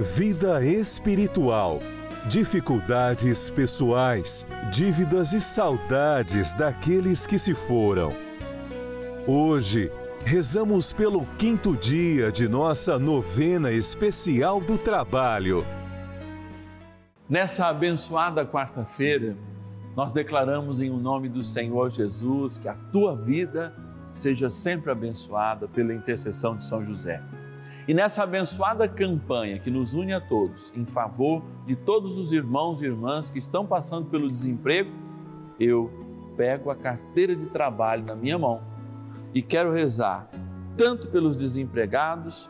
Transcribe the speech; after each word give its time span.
vida 0.00 0.64
espiritual, 0.64 1.78
dificuldades 2.26 3.50
pessoais, 3.50 4.46
dívidas 4.72 5.34
e 5.34 5.42
saudades 5.42 6.54
daqueles 6.54 7.26
que 7.26 7.38
se 7.38 7.54
foram. 7.54 8.14
Hoje, 9.26 9.92
rezamos 10.24 10.90
pelo 10.90 11.26
quinto 11.36 11.76
dia 11.76 12.32
de 12.32 12.48
nossa 12.48 12.98
novena 12.98 13.70
especial 13.70 14.58
do 14.58 14.78
trabalho. 14.78 15.66
Nessa 17.28 17.66
abençoada 17.66 18.46
quarta-feira, 18.46 19.36
nós 19.94 20.14
declaramos 20.14 20.80
em 20.80 20.88
o 20.88 20.96
nome 20.96 21.28
do 21.28 21.44
Senhor 21.44 21.90
Jesus 21.90 22.56
que 22.56 22.68
a 22.68 22.74
tua 22.74 23.14
vida 23.14 23.74
seja 24.10 24.48
sempre 24.48 24.90
abençoada 24.90 25.68
pela 25.68 25.92
intercessão 25.92 26.56
de 26.56 26.64
São 26.64 26.82
José. 26.82 27.22
E 27.90 27.92
nessa 27.92 28.22
abençoada 28.22 28.86
campanha 28.86 29.58
que 29.58 29.68
nos 29.68 29.94
une 29.94 30.12
a 30.12 30.20
todos 30.20 30.72
em 30.76 30.86
favor 30.86 31.42
de 31.66 31.74
todos 31.74 32.18
os 32.18 32.30
irmãos 32.30 32.80
e 32.80 32.84
irmãs 32.84 33.30
que 33.30 33.40
estão 33.40 33.66
passando 33.66 34.06
pelo 34.06 34.30
desemprego, 34.30 34.92
eu 35.58 35.90
pego 36.36 36.70
a 36.70 36.76
carteira 36.76 37.34
de 37.34 37.46
trabalho 37.46 38.04
na 38.06 38.14
minha 38.14 38.38
mão 38.38 38.62
e 39.34 39.42
quero 39.42 39.72
rezar 39.72 40.30
tanto 40.76 41.08
pelos 41.08 41.36
desempregados, 41.36 42.48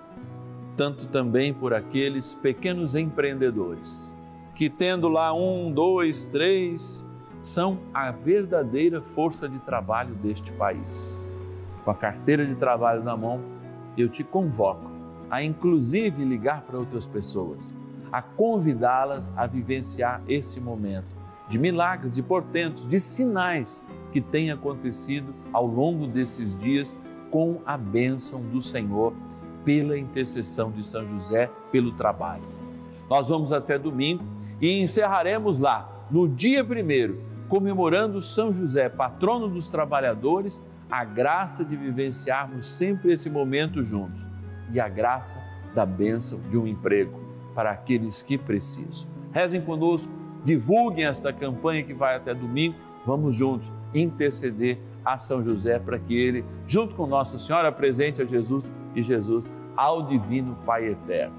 tanto 0.77 1.09
também 1.09 1.55
por 1.55 1.73
aqueles 1.73 2.35
pequenos 2.35 2.95
empreendedores 2.95 4.15
que, 4.55 4.69
tendo 4.69 5.09
lá 5.09 5.33
um, 5.33 5.73
dois, 5.73 6.27
três, 6.27 7.09
são 7.43 7.79
a 7.95 8.11
verdadeira 8.11 9.01
força 9.01 9.49
de 9.49 9.59
trabalho 9.61 10.15
deste 10.17 10.53
país. 10.53 11.27
Com 11.83 11.93
a 11.93 11.95
carteira 11.95 12.45
de 12.45 12.57
trabalho 12.57 13.03
na 13.03 13.17
mão, 13.17 13.41
eu 13.97 14.07
te 14.07 14.23
convoco 14.23 14.90
a 15.31 15.43
inclusive 15.43 16.25
ligar 16.25 16.63
para 16.63 16.79
outras 16.79 17.07
pessoas, 17.07 17.75
a 18.11 18.21
convidá-las 18.21 19.33
a 19.37 19.47
vivenciar 19.47 20.21
esse 20.27 20.61
momento 20.61 21.21
de 21.49 21.59
milagres, 21.59 22.15
de 22.15 22.23
portentos, 22.23 22.87
de 22.87 22.99
sinais 22.99 23.85
que 24.13 24.21
têm 24.21 24.51
acontecido 24.51 25.35
ao 25.53 25.67
longo 25.67 26.07
desses 26.07 26.57
dias 26.57 26.97
com 27.31 27.61
a 27.65 27.77
bênção 27.77 28.41
do 28.41 28.61
Senhor, 28.61 29.13
pela 29.65 29.99
intercessão 29.99 30.71
de 30.71 30.85
São 30.85 31.07
José, 31.07 31.51
pelo 31.71 31.93
trabalho. 31.93 32.45
Nós 33.09 33.29
vamos 33.29 33.53
até 33.53 33.79
domingo 33.79 34.25
e 34.61 34.81
encerraremos 34.81 35.59
lá, 35.59 36.07
no 36.11 36.29
dia 36.29 36.65
primeiro, 36.65 37.21
comemorando 37.49 38.23
São 38.23 38.55
José, 38.55 38.89
patrono 38.89 39.49
dos 39.49 39.69
trabalhadores, 39.69 40.63
a 40.91 41.05
graça 41.05 41.65
de 41.65 41.77
vivenciarmos 41.77 42.69
sempre 42.69 43.13
esse 43.13 43.29
momento 43.29 43.85
juntos 43.85 44.29
e 44.73 44.81
a 44.81 44.89
graça 44.89 45.43
da 45.75 45.87
bênção 45.87 46.41
de 46.51 46.59
um 46.59 46.67
emprego 46.67 47.19
para 47.55 47.71
aqueles 47.71 48.23
que 48.23 48.39
precisam. 48.39 49.09
Rezem 49.33 49.61
conosco, 49.61 50.13
divulguem 50.45 51.05
esta 51.05 51.33
campanha 51.33 51.83
que 51.83 51.95
vai 51.95 52.17
até 52.17 52.35
domingo. 52.35 52.77
Vamos 53.07 53.35
juntos 53.35 53.73
interceder 53.95 54.79
a 55.05 55.19
São 55.19 55.43
José 55.43 55.79
para 55.79 55.99
que 55.99 56.15
ele, 56.15 56.45
junto 56.67 56.95
com 56.95 57.07
Nossa 57.07 57.39
Senhora, 57.39 57.69
apresente 57.69 58.21
a 58.21 58.25
Jesus 58.25 58.73
e 58.95 59.03
Jesus 59.03 59.51
ao 59.77 60.03
Divino 60.03 60.57
Pai 60.67 60.89
Eterno. 60.89 61.35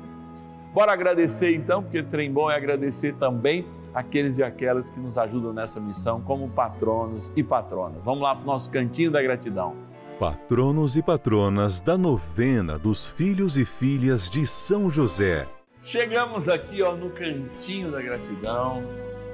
Bora 0.73 0.93
agradecer 0.93 1.53
então, 1.53 1.83
porque 1.83 2.01
trem 2.01 2.31
bom 2.31 2.49
é 2.49 2.55
agradecer 2.55 3.13
também 3.15 3.65
aqueles 3.93 4.37
e 4.37 4.43
aquelas 4.43 4.89
que 4.89 4.99
nos 4.99 5.17
ajudam 5.17 5.51
nessa 5.51 5.79
missão 5.79 6.21
como 6.21 6.49
patronos 6.49 7.31
e 7.35 7.43
patronas. 7.43 8.01
Vamos 8.03 8.21
lá 8.21 8.33
para 8.33 8.43
o 8.43 8.47
nosso 8.47 8.71
cantinho 8.71 9.11
da 9.11 9.21
gratidão 9.21 9.90
patronos 10.21 10.95
e 10.95 11.01
patronas 11.01 11.81
da 11.81 11.97
novena 11.97 12.77
dos 12.77 13.07
filhos 13.07 13.57
e 13.57 13.65
filhas 13.65 14.29
de 14.29 14.45
São 14.45 14.87
José. 14.87 15.47
Chegamos 15.81 16.47
aqui 16.47 16.83
ó, 16.83 16.95
no 16.95 17.09
cantinho 17.09 17.89
da 17.89 17.99
gratidão. 17.99 18.83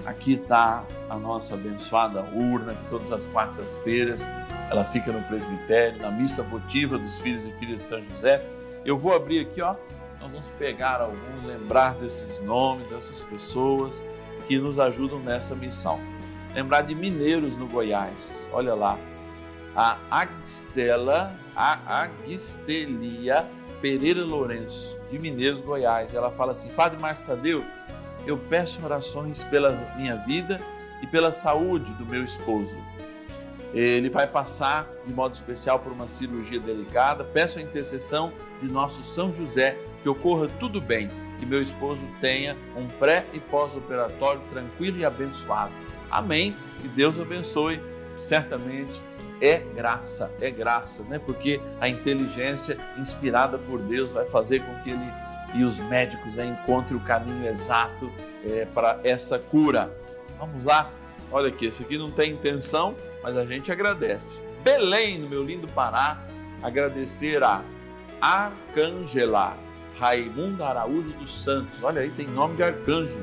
Aqui 0.06 0.36
está 0.36 0.86
a 1.10 1.18
nossa 1.18 1.56
abençoada 1.56 2.22
urna, 2.34 2.74
que 2.74 2.90
todas 2.90 3.12
as 3.12 3.26
quartas-feiras 3.26 4.26
ela 4.72 4.86
fica 4.86 5.12
no 5.12 5.22
presbitério, 5.24 6.02
na 6.02 6.10
missa 6.10 6.42
votiva 6.42 6.98
dos 6.98 7.20
filhos 7.20 7.44
e 7.44 7.52
filhas 7.52 7.82
de 7.82 7.86
São 7.86 8.02
José. 8.02 8.42
Eu 8.86 8.98
vou 8.98 9.14
abrir 9.14 9.42
aqui, 9.42 9.62
ó, 9.62 9.76
nós 10.22 10.32
vamos 10.32 10.48
pegar 10.58 11.02
algum, 11.02 11.46
lembrar 11.46 11.96
desses 11.96 12.40
nomes, 12.40 12.90
dessas 12.90 13.22
pessoas 13.24 14.02
que 14.48 14.58
nos 14.58 14.80
ajudam 14.80 15.20
nessa 15.20 15.54
missão. 15.54 16.00
Lembrar 16.56 16.84
de 16.84 16.96
mineiros 16.96 17.58
no 17.58 17.68
Goiás, 17.68 18.50
olha 18.54 18.74
lá, 18.74 18.98
a 19.78 20.00
Agstela, 20.10 21.36
a 21.56 22.02
Agistelia 22.02 23.48
Pereira 23.80 24.26
Lourenço, 24.26 24.98
de 25.12 25.20
Mineiros, 25.20 25.62
Goiás. 25.62 26.16
Ela 26.16 26.32
fala 26.32 26.52
assim: 26.52 26.70
Padre 26.70 27.00
Márcio 27.00 27.28
Tadeu, 27.28 27.64
eu 28.26 28.40
peço 28.40 28.84
orações 28.84 29.44
pela 29.44 29.72
minha 29.96 30.16
vida 30.16 30.60
e 31.04 31.06
pela 31.06 31.32
saúde 31.32 31.94
do 31.94 32.06
meu 32.08 32.24
esposo. 32.24 32.80
Ele 33.72 34.10
vai 34.10 34.26
passar 34.26 34.88
de 35.06 35.14
modo 35.14 35.36
especial 35.36 35.78
por 35.78 35.92
uma 35.92 36.08
cirurgia 36.08 36.60
delicada. 36.60 37.24
Peço 37.24 37.60
a 37.60 37.62
intercessão 37.62 38.34
de 38.60 38.68
nosso 38.68 39.04
São 39.04 39.32
José 39.32 39.78
que 40.02 40.10
ocorra 40.10 40.48
tudo 40.60 40.82
bem, 40.82 41.12
que 41.38 41.46
meu 41.46 41.62
esposo 41.62 42.04
tenha 42.20 42.58
um 42.76 42.88
pré 42.88 43.26
e 43.32 43.40
pós-operatório 43.40 44.42
tranquilo 44.50 44.98
e 44.98 45.06
abençoado. 45.06 45.72
Amém. 46.10 46.56
Que 46.82 46.88
Deus 46.88 47.20
abençoe. 47.20 47.80
Certamente 48.16 49.00
é 49.42 49.60
graça, 49.60 50.32
é 50.42 50.50
graça, 50.50 51.04
né? 51.04 51.20
Porque 51.20 51.62
a 51.80 51.88
inteligência 51.88 52.78
inspirada 52.98 53.58
por 53.58 53.80
Deus 53.80 54.12
vai 54.12 54.26
fazer 54.26 54.62
com 54.62 54.74
que 54.84 54.92
ele 54.92 55.28
e 55.54 55.64
os 55.64 55.80
médicos 55.80 56.36
né, 56.36 56.46
encontrem 56.46 56.98
o 56.98 57.00
caminho 57.00 57.48
exato 57.48 58.12
é, 58.46 58.66
para 58.66 59.00
essa 59.04 59.40
cura. 59.40 59.92
Vamos 60.38 60.66
lá? 60.66 60.92
Olha 61.32 61.48
aqui, 61.48 61.68
esse 61.68 61.84
aqui 61.84 61.98
não 61.98 62.12
tem 62.12 62.34
intenção, 62.34 62.96
mas 63.24 63.38
a 63.38 63.46
gente 63.46 63.72
agradece. 63.72 64.42
Belém, 64.64 65.18
no 65.20 65.30
meu 65.30 65.44
lindo 65.44 65.68
Pará, 65.68 66.22
agradecer 66.62 67.44
a 67.44 67.64
Arcângela 68.22 69.58
Raimunda 69.98 70.68
Araújo 70.68 71.12
dos 71.14 71.34
Santos. 71.34 71.82
Olha 71.82 72.02
aí, 72.02 72.10
tem 72.10 72.28
nome 72.28 72.56
de 72.58 72.64
arcanjo. 72.64 73.20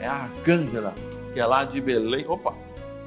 É 0.00 0.06
a 0.06 0.14
Arcângela, 0.14 0.94
que 1.32 1.40
é 1.40 1.46
lá 1.46 1.64
de 1.64 1.80
Belém. 1.80 2.24
Opa! 2.26 2.54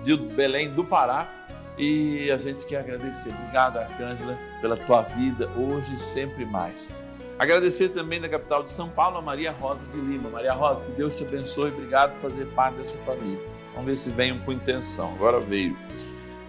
De 0.04 0.16
Belém 0.16 0.70
do 0.70 0.84
Pará 0.84 1.39
e 1.80 2.30
a 2.30 2.38
gente 2.38 2.66
quer 2.66 2.80
agradecer. 2.80 3.30
Obrigado, 3.30 3.78
Arcângela, 3.78 4.38
pela 4.62 4.78
tua 4.78 5.02
vida 5.02 5.50
hoje 5.58 5.94
e 5.94 5.98
sempre 5.98 6.46
mais. 6.46 6.94
Agradecer 7.40 7.90
também 7.90 8.20
da 8.20 8.28
capital 8.28 8.62
de 8.62 8.70
São 8.70 8.90
Paulo, 8.90 9.18
a 9.18 9.22
Maria 9.22 9.52
Rosa 9.52 9.86
de 9.88 9.98
Lima. 9.98 10.30
Maria 10.30 10.54
Rosa, 10.54 10.84
que 10.84 10.92
Deus 10.92 11.16
te 11.16 11.24
abençoe. 11.24 11.72
Obrigado 11.72 12.12
por 12.14 12.22
fazer 12.22 12.46
parte 12.48 12.76
dessa 12.76 12.98
família. 13.00 13.40
Vamos 13.72 13.86
ver 13.86 13.96
se 13.96 14.10
venham 14.10 14.40
com 14.40 14.52
intenção. 14.52 15.14
Agora 15.14 15.40
veio. 15.40 15.76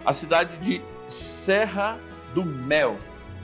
A 0.05 0.12
cidade 0.12 0.56
de 0.59 0.82
Serra 1.06 1.97
do 2.35 2.44
Mel, 2.44 2.97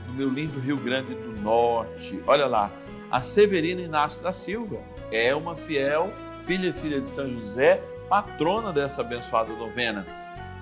no 0.07 0.13
meu 0.13 0.29
lindo 0.29 0.59
Rio 0.59 0.77
Grande 0.77 1.15
do 1.15 1.41
Norte. 1.41 2.21
Olha 2.27 2.47
lá, 2.47 2.69
a 3.09 3.21
Severina 3.21 3.79
Inácio 3.79 4.21
da 4.21 4.33
Silva 4.33 4.77
é 5.09 5.33
uma 5.33 5.55
fiel 5.55 6.11
filha 6.47 6.69
e 6.69 6.73
filha 6.73 7.01
de 7.01 7.09
São 7.09 7.29
José, 7.29 7.81
patrona 8.07 8.71
dessa 8.71 9.01
abençoada 9.01 9.51
novena. 9.53 10.07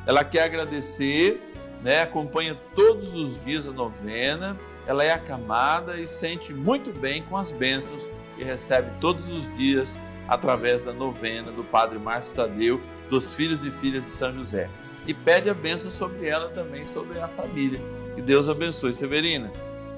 Ela 0.05 0.23
quer 0.23 0.43
agradecer, 0.43 1.41
né, 1.81 2.01
acompanha 2.01 2.57
todos 2.75 3.13
os 3.13 3.43
dias 3.43 3.67
a 3.67 3.71
novena, 3.71 4.57
ela 4.87 5.03
é 5.03 5.11
acamada 5.11 5.99
e 5.99 6.07
sente 6.07 6.53
muito 6.53 6.91
bem 6.91 7.23
com 7.23 7.37
as 7.37 7.51
bênçãos 7.51 8.07
que 8.35 8.43
recebe 8.43 8.89
todos 8.99 9.31
os 9.31 9.51
dias 9.55 9.99
através 10.27 10.81
da 10.81 10.91
novena 10.91 11.51
do 11.51 11.63
Padre 11.63 11.99
Márcio 11.99 12.35
Tadeu, 12.35 12.81
dos 13.09 13.33
filhos 13.33 13.63
e 13.63 13.71
filhas 13.71 14.05
de 14.05 14.11
São 14.11 14.33
José. 14.33 14.69
E 15.05 15.13
pede 15.13 15.49
a 15.49 15.53
bênção 15.53 15.91
sobre 15.91 16.27
ela 16.27 16.49
também, 16.49 16.85
sobre 16.85 17.19
a 17.19 17.27
família. 17.27 17.79
Que 18.15 18.21
Deus 18.21 18.49
abençoe. 18.49 18.93
Severina, 18.93 19.51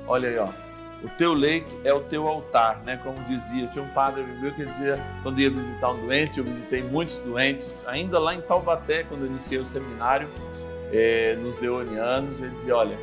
olha 0.06 0.27
aí, 0.27 0.38
ó. 0.38 0.67
O 1.03 1.09
teu 1.09 1.33
leito 1.33 1.77
é 1.83 1.94
o 1.94 1.99
teu 1.99 2.27
altar, 2.27 2.81
né? 2.83 2.99
Como 3.03 3.23
dizia, 3.25 3.67
tinha 3.67 3.83
um 3.83 3.89
padre 3.89 4.23
meu 4.23 4.51
que 4.53 4.65
dizia, 4.65 4.99
quando 5.21 5.39
ia 5.39 5.49
visitar 5.49 5.91
um 5.91 6.05
doente, 6.05 6.39
eu 6.39 6.44
visitei 6.44 6.81
muitos 6.81 7.19
doentes, 7.19 7.85
ainda 7.88 8.19
lá 8.19 8.33
em 8.33 8.41
Taubaté, 8.41 9.03
quando 9.03 9.21
eu 9.21 9.27
iniciei 9.27 9.59
o 9.59 9.65
seminário, 9.65 10.27
é, 10.91 11.35
nos 11.35 11.57
Leonianos, 11.59 12.41
ele 12.41 12.51
dizia: 12.51 12.75
Olha, 12.75 12.97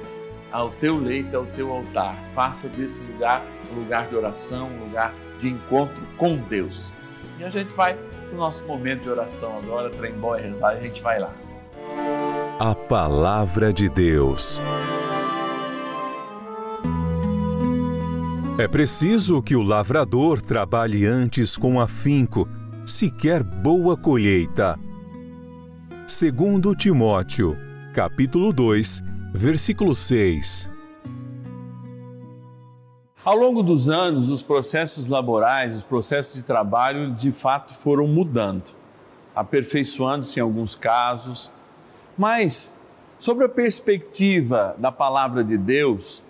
o 0.52 0.70
teu 0.70 0.98
leito 0.98 1.34
é 1.34 1.38
o 1.38 1.46
teu 1.46 1.72
altar, 1.72 2.16
faça 2.32 2.68
desse 2.68 3.02
lugar 3.04 3.42
um 3.72 3.80
lugar 3.80 4.08
de 4.08 4.16
oração, 4.16 4.68
um 4.68 4.84
lugar 4.86 5.12
de 5.38 5.48
encontro 5.48 6.02
com 6.16 6.36
Deus. 6.36 6.92
E 7.38 7.44
a 7.44 7.50
gente 7.50 7.74
vai 7.74 7.94
para 7.94 8.34
o 8.34 8.36
nosso 8.36 8.64
momento 8.64 9.02
de 9.02 9.10
oração 9.10 9.58
agora, 9.58 9.90
trembó 9.90 10.36
e 10.36 10.42
rezar, 10.42 10.70
a 10.70 10.76
gente 10.76 11.02
vai 11.02 11.18
lá. 11.18 11.32
A 12.58 12.74
Palavra 12.74 13.72
de 13.72 13.88
Deus. 13.88 14.62
É 18.56 18.68
preciso 18.68 19.42
que 19.42 19.56
o 19.56 19.62
lavrador 19.64 20.40
trabalhe 20.40 21.04
antes 21.04 21.56
com 21.56 21.80
afinco, 21.80 22.48
se 22.86 23.10
quer 23.10 23.42
boa 23.42 23.96
colheita. 23.96 24.78
Segundo 26.06 26.72
Timóteo, 26.72 27.58
capítulo 27.92 28.52
2, 28.52 29.02
versículo 29.34 29.92
6. 29.92 30.70
Ao 33.24 33.36
longo 33.36 33.60
dos 33.60 33.88
anos, 33.88 34.30
os 34.30 34.40
processos 34.40 35.08
laborais, 35.08 35.74
os 35.74 35.82
processos 35.82 36.36
de 36.36 36.42
trabalho, 36.42 37.10
de 37.10 37.32
fato 37.32 37.74
foram 37.74 38.06
mudando, 38.06 38.70
aperfeiçoando-se 39.34 40.38
em 40.38 40.42
alguns 40.44 40.76
casos. 40.76 41.50
Mas, 42.16 42.72
sobre 43.18 43.46
a 43.46 43.48
perspectiva 43.48 44.76
da 44.78 44.92
palavra 44.92 45.42
de 45.42 45.58
Deus, 45.58 46.22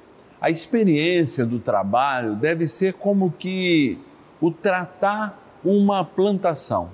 a 0.45 0.51
experiência 0.51 1.47
do 1.47 1.59
trabalho 1.59 2.35
deve 2.35 2.67
ser 2.67 2.93
como 2.93 3.31
que 3.31 3.99
o 4.43 4.51
tratar 4.51 5.41
uma 5.65 6.05
plantação. 6.05 6.91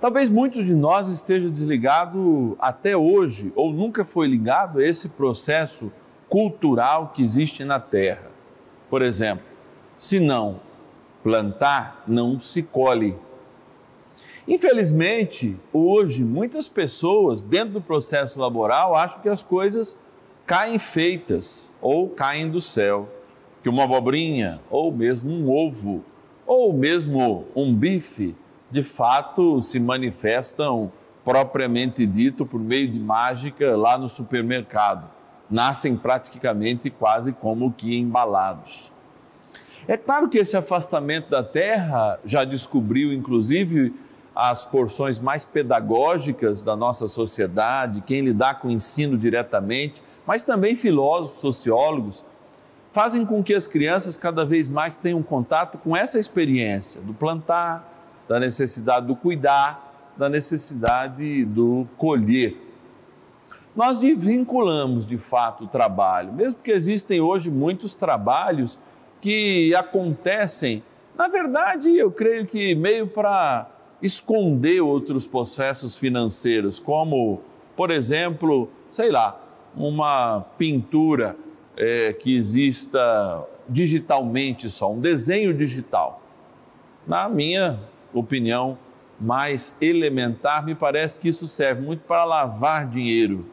Talvez 0.00 0.30
muitos 0.30 0.64
de 0.64 0.74
nós 0.74 1.08
estejam 1.08 1.50
desligados 1.50 2.54
até 2.58 2.96
hoje, 2.96 3.52
ou 3.54 3.70
nunca 3.70 4.02
foi 4.02 4.26
ligado 4.26 4.78
a 4.78 4.82
esse 4.82 5.10
processo 5.10 5.92
cultural 6.26 7.12
que 7.14 7.22
existe 7.22 7.64
na 7.64 7.78
terra. 7.78 8.30
Por 8.88 9.02
exemplo, 9.02 9.44
se 9.94 10.18
não 10.18 10.58
plantar, 11.22 12.02
não 12.08 12.40
se 12.40 12.62
colhe. 12.62 13.14
Infelizmente, 14.48 15.54
hoje, 15.70 16.24
muitas 16.24 16.66
pessoas, 16.66 17.42
dentro 17.42 17.74
do 17.74 17.82
processo 17.82 18.40
laboral, 18.40 18.96
acham 18.96 19.20
que 19.20 19.28
as 19.28 19.42
coisas 19.42 19.98
caem 20.46 20.78
feitas 20.78 21.74
ou 21.80 22.08
caem 22.08 22.50
do 22.50 22.60
céu. 22.60 23.08
Que 23.62 23.68
uma 23.68 23.84
abobrinha, 23.84 24.60
ou 24.70 24.92
mesmo 24.92 25.32
um 25.32 25.50
ovo, 25.50 26.04
ou 26.46 26.72
mesmo 26.72 27.46
um 27.56 27.74
bife, 27.74 28.36
de 28.70 28.82
fato 28.82 29.60
se 29.60 29.80
manifestam 29.80 30.92
propriamente 31.24 32.04
dito 32.04 32.44
por 32.44 32.60
meio 32.60 32.86
de 32.86 33.00
mágica 33.00 33.74
lá 33.74 33.96
no 33.96 34.06
supermercado 34.06 35.14
nascem 35.50 35.96
praticamente 35.96 36.90
quase 36.90 37.32
como 37.32 37.72
que 37.72 37.96
embalados. 37.96 38.92
É 39.86 39.96
claro 39.96 40.28
que 40.28 40.38
esse 40.38 40.56
afastamento 40.56 41.28
da 41.28 41.42
terra 41.42 42.18
já 42.24 42.44
descobriu, 42.44 43.12
inclusive, 43.12 43.94
as 44.34 44.64
porções 44.64 45.18
mais 45.18 45.44
pedagógicas 45.44 46.62
da 46.62 46.74
nossa 46.74 47.06
sociedade, 47.06 48.00
quem 48.00 48.22
lidar 48.22 48.58
com 48.58 48.68
o 48.68 48.70
ensino 48.70 49.16
diretamente, 49.16 50.02
mas 50.26 50.42
também 50.42 50.74
filósofos, 50.74 51.40
sociólogos, 51.40 52.24
fazem 52.92 53.26
com 53.26 53.42
que 53.42 53.52
as 53.52 53.66
crianças 53.66 54.16
cada 54.16 54.44
vez 54.44 54.68
mais 54.68 54.96
tenham 54.96 55.22
contato 55.22 55.78
com 55.78 55.96
essa 55.96 56.18
experiência 56.18 57.00
do 57.00 57.12
plantar, 57.12 57.92
da 58.28 58.38
necessidade 58.38 59.06
do 59.06 59.16
cuidar, 59.16 60.12
da 60.16 60.28
necessidade 60.28 61.44
do 61.44 61.86
colher. 61.98 62.56
Nós 63.74 63.98
desvinculamos 63.98 65.04
de 65.04 65.18
fato 65.18 65.64
o 65.64 65.66
trabalho, 65.66 66.32
mesmo 66.32 66.60
que 66.60 66.70
existem 66.70 67.20
hoje 67.20 67.50
muitos 67.50 67.96
trabalhos 67.96 68.78
que 69.20 69.74
acontecem, 69.74 70.82
na 71.16 71.26
verdade, 71.28 71.96
eu 71.96 72.12
creio 72.12 72.46
que 72.46 72.74
meio 72.74 73.06
para 73.08 73.68
esconder 74.00 74.80
outros 74.80 75.26
processos 75.26 75.98
financeiros, 75.98 76.78
como, 76.78 77.40
por 77.74 77.90
exemplo, 77.90 78.68
sei 78.90 79.10
lá, 79.10 79.40
uma 79.76 80.40
pintura 80.56 81.36
é, 81.76 82.12
que 82.12 82.36
exista 82.36 83.44
digitalmente 83.68 84.68
só, 84.68 84.92
um 84.92 85.00
desenho 85.00 85.52
digital. 85.54 86.22
Na 87.06 87.28
minha 87.28 87.80
opinião 88.12 88.78
mais 89.20 89.76
elementar, 89.80 90.64
me 90.64 90.74
parece 90.74 91.18
que 91.18 91.28
isso 91.28 91.46
serve 91.48 91.82
muito 91.82 92.02
para 92.02 92.24
lavar 92.24 92.88
dinheiro 92.88 93.46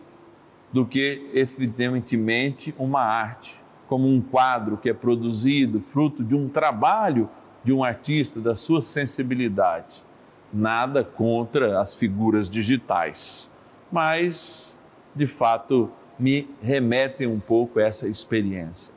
do 0.71 0.85
que 0.85 1.29
evidentemente 1.33 2.73
uma 2.77 3.01
arte, 3.01 3.61
como 3.87 4.07
um 4.07 4.21
quadro 4.21 4.77
que 4.77 4.89
é 4.89 4.93
produzido 4.93 5.79
fruto 5.81 6.23
de 6.23 6.35
um 6.35 6.47
trabalho 6.47 7.29
de 7.63 7.73
um 7.73 7.83
artista, 7.83 8.39
da 8.39 8.55
sua 8.55 8.81
sensibilidade. 8.81 10.03
Nada 10.51 11.03
contra 11.03 11.79
as 11.79 11.95
figuras 11.95 12.49
digitais, 12.49 13.49
mas 13.91 14.79
de 15.13 15.27
fato 15.27 15.91
me 16.19 16.49
remetem 16.61 17.27
um 17.27 17.39
pouco 17.39 17.79
a 17.79 17.83
essa 17.83 18.07
experiência. 18.07 18.93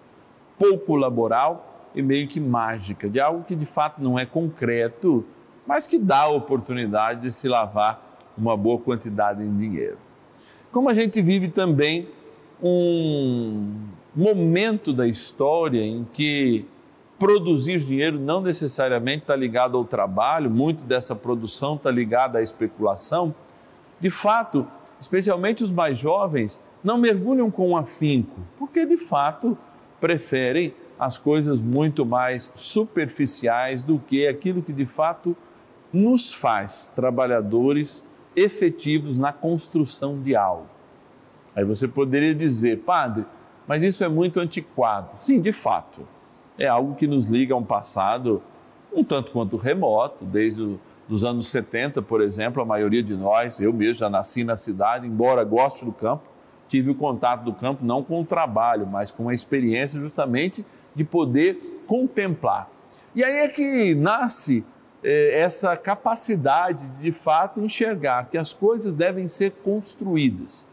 Pouco 0.58 0.96
laboral 0.96 1.90
e 1.94 2.02
meio 2.02 2.26
que 2.28 2.40
mágica, 2.40 3.08
de 3.08 3.20
algo 3.20 3.44
que 3.44 3.54
de 3.54 3.64
fato 3.64 4.02
não 4.02 4.18
é 4.18 4.26
concreto, 4.26 5.24
mas 5.66 5.86
que 5.86 5.98
dá 5.98 6.22
a 6.22 6.28
oportunidade 6.28 7.22
de 7.22 7.32
se 7.32 7.48
lavar 7.48 8.18
uma 8.36 8.56
boa 8.56 8.78
quantidade 8.78 9.42
em 9.42 9.56
dinheiro 9.56 9.98
como 10.74 10.88
a 10.88 10.94
gente 10.94 11.22
vive 11.22 11.46
também 11.46 12.08
um 12.60 13.86
momento 14.12 14.92
da 14.92 15.06
história 15.06 15.80
em 15.80 16.04
que 16.12 16.66
produzir 17.16 17.78
dinheiro 17.78 18.18
não 18.18 18.40
necessariamente 18.40 19.22
está 19.22 19.36
ligado 19.36 19.76
ao 19.76 19.84
trabalho, 19.84 20.50
muito 20.50 20.84
dessa 20.84 21.14
produção 21.14 21.76
está 21.76 21.92
ligada 21.92 22.40
à 22.40 22.42
especulação. 22.42 23.32
De 24.00 24.10
fato, 24.10 24.66
especialmente 25.00 25.62
os 25.62 25.70
mais 25.70 25.96
jovens, 25.96 26.58
não 26.84 26.98
mergulham 26.98 27.50
com 27.50 27.76
afinco, 27.76 28.40
porque 28.58 28.84
de 28.84 28.98
fato 28.98 29.56
preferem 30.00 30.74
as 30.98 31.16
coisas 31.16 31.62
muito 31.62 32.04
mais 32.04 32.52
superficiais 32.54 33.82
do 33.82 33.98
que 33.98 34.28
aquilo 34.28 34.62
que 34.62 34.72
de 34.72 34.84
fato 34.84 35.34
nos 35.90 36.32
faz 36.32 36.92
trabalhadores 36.94 38.06
efetivos 38.36 39.16
na 39.16 39.32
construção 39.32 40.20
de 40.20 40.36
algo. 40.36 40.68
Aí 41.56 41.64
você 41.64 41.88
poderia 41.88 42.34
dizer, 42.34 42.80
padre, 42.80 43.24
mas 43.66 43.82
isso 43.82 44.04
é 44.04 44.08
muito 44.08 44.38
antiquado. 44.38 45.10
Sim, 45.16 45.40
de 45.40 45.52
fato. 45.52 46.06
É 46.58 46.66
algo 46.66 46.94
que 46.94 47.06
nos 47.06 47.26
liga 47.26 47.54
a 47.54 47.56
um 47.56 47.64
passado 47.64 48.42
um 48.94 49.02
tanto 49.02 49.32
quanto 49.32 49.56
remoto, 49.56 50.24
desde 50.24 50.78
os 51.08 51.24
anos 51.24 51.48
70, 51.48 52.00
por 52.00 52.20
exemplo, 52.20 52.62
a 52.62 52.64
maioria 52.64 53.02
de 53.02 53.14
nós, 53.14 53.58
eu 53.58 53.72
mesmo 53.72 53.94
já 53.94 54.08
nasci 54.08 54.44
na 54.44 54.56
cidade, 54.56 55.06
embora 55.06 55.42
goste 55.42 55.84
do 55.84 55.92
campo, 55.92 56.22
tive 56.68 56.90
o 56.90 56.94
contato 56.94 57.44
do 57.44 57.52
campo 57.52 57.84
não 57.84 58.02
com 58.02 58.20
o 58.20 58.24
trabalho, 58.24 58.86
mas 58.86 59.10
com 59.10 59.28
a 59.28 59.34
experiência 59.34 60.00
justamente 60.00 60.64
de 60.94 61.04
poder 61.04 61.82
contemplar. 61.86 62.68
E 63.14 63.22
aí 63.22 63.38
é 63.38 63.48
que 63.48 63.94
nasce 63.94 64.64
é, 65.02 65.38
essa 65.38 65.76
capacidade 65.76 66.86
de, 66.86 67.02
de 67.02 67.12
fato, 67.12 67.60
enxergar 67.60 68.28
que 68.30 68.38
as 68.38 68.52
coisas 68.52 68.94
devem 68.94 69.28
ser 69.28 69.52
construídas 69.62 70.66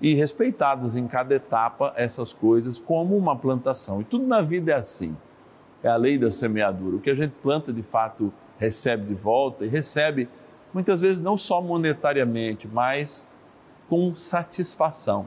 e 0.00 0.14
respeitadas 0.14 0.96
em 0.96 1.06
cada 1.06 1.34
etapa 1.34 1.92
essas 1.96 2.32
coisas 2.32 2.78
como 2.78 3.16
uma 3.16 3.36
plantação. 3.36 4.00
E 4.00 4.04
tudo 4.04 4.26
na 4.26 4.42
vida 4.42 4.72
é 4.72 4.74
assim. 4.74 5.16
É 5.82 5.88
a 5.88 5.96
lei 5.96 6.18
da 6.18 6.30
semeadura. 6.30 6.96
O 6.96 7.00
que 7.00 7.10
a 7.10 7.14
gente 7.14 7.34
planta, 7.42 7.72
de 7.72 7.82
fato, 7.82 8.32
recebe 8.58 9.06
de 9.06 9.14
volta 9.14 9.64
e 9.64 9.68
recebe 9.68 10.28
muitas 10.72 11.00
vezes 11.00 11.20
não 11.20 11.36
só 11.36 11.60
monetariamente, 11.60 12.68
mas 12.68 13.26
com 13.88 14.14
satisfação. 14.14 15.26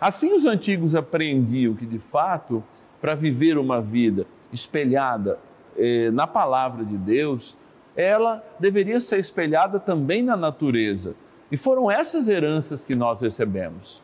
Assim, 0.00 0.34
os 0.34 0.44
antigos 0.44 0.94
aprendiam 0.94 1.74
que, 1.74 1.86
de 1.86 1.98
fato, 1.98 2.62
para 3.00 3.14
viver 3.14 3.56
uma 3.56 3.80
vida 3.80 4.26
espelhada 4.52 5.38
eh, 5.76 6.10
na 6.10 6.26
palavra 6.26 6.84
de 6.84 6.96
Deus, 6.96 7.56
ela 7.96 8.44
deveria 8.60 9.00
ser 9.00 9.18
espelhada 9.18 9.80
também 9.80 10.22
na 10.22 10.36
natureza. 10.36 11.14
E 11.50 11.56
foram 11.56 11.90
essas 11.90 12.28
heranças 12.28 12.84
que 12.84 12.94
nós 12.94 13.20
recebemos. 13.20 14.02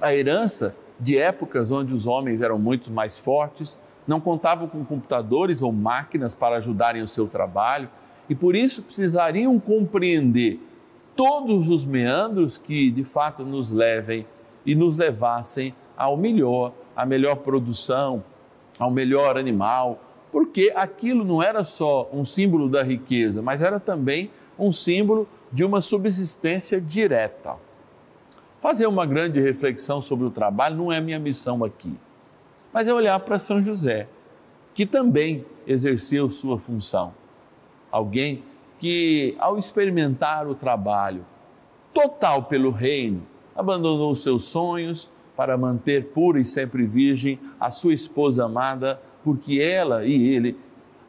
A 0.00 0.14
herança 0.14 0.74
de 0.98 1.16
épocas 1.16 1.70
onde 1.70 1.94
os 1.94 2.06
homens 2.06 2.40
eram 2.40 2.58
muito 2.58 2.92
mais 2.92 3.18
fortes, 3.18 3.78
não 4.06 4.20
contavam 4.20 4.68
com 4.68 4.84
computadores 4.84 5.62
ou 5.62 5.72
máquinas 5.72 6.34
para 6.34 6.56
ajudarem 6.56 7.02
o 7.02 7.08
seu 7.08 7.26
trabalho 7.26 7.88
e 8.28 8.34
por 8.34 8.54
isso 8.54 8.82
precisariam 8.82 9.58
compreender 9.58 10.60
todos 11.16 11.70
os 11.70 11.84
meandros 11.84 12.58
que 12.58 12.90
de 12.90 13.02
fato 13.02 13.42
nos 13.42 13.70
levem 13.70 14.26
e 14.64 14.74
nos 14.74 14.98
levassem 14.98 15.74
ao 15.96 16.16
melhor, 16.16 16.72
à 16.94 17.06
melhor 17.06 17.36
produção, 17.36 18.22
ao 18.78 18.90
melhor 18.90 19.38
animal, 19.38 19.98
porque 20.30 20.72
aquilo 20.76 21.24
não 21.24 21.42
era 21.42 21.64
só 21.64 22.08
um 22.12 22.24
símbolo 22.24 22.68
da 22.68 22.82
riqueza, 22.82 23.40
mas 23.40 23.62
era 23.62 23.80
também 23.80 24.30
um 24.58 24.70
símbolo 24.70 25.26
de 25.50 25.64
uma 25.64 25.80
subsistência 25.80 26.80
direta. 26.80 27.56
Fazer 28.60 28.86
uma 28.86 29.06
grande 29.06 29.40
reflexão 29.40 30.00
sobre 30.00 30.26
o 30.26 30.30
trabalho 30.30 30.76
não 30.76 30.92
é 30.92 31.00
minha 31.00 31.18
missão 31.18 31.64
aqui, 31.64 31.94
mas 32.72 32.88
é 32.88 32.92
olhar 32.92 33.18
para 33.20 33.38
São 33.38 33.62
José, 33.62 34.08
que 34.74 34.84
também 34.84 35.44
exerceu 35.66 36.28
sua 36.30 36.58
função. 36.58 37.14
Alguém 37.90 38.42
que, 38.78 39.34
ao 39.38 39.58
experimentar 39.58 40.46
o 40.46 40.54
trabalho 40.54 41.24
total 41.92 42.44
pelo 42.44 42.70
reino, 42.70 43.22
abandonou 43.54 44.14
seus 44.14 44.44
sonhos 44.44 45.10
para 45.36 45.56
manter 45.56 46.06
pura 46.06 46.40
e 46.40 46.44
sempre 46.44 46.86
virgem 46.86 47.38
a 47.58 47.70
sua 47.70 47.94
esposa 47.94 48.44
amada, 48.44 49.00
porque 49.24 49.60
ela 49.60 50.04
e 50.04 50.28
ele, 50.28 50.58